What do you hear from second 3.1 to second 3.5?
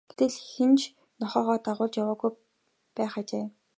ажээ.